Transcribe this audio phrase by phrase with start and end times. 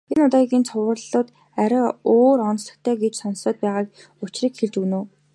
[0.11, 1.27] Энэ удаагийн цувралууд
[1.61, 5.05] арай өөр онцлогтой гэж сонстоод байгаагийн учрыг хэлж өгнө үү.